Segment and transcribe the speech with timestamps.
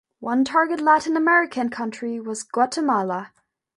[0.19, 3.33] One target Latin American country was Guatemala.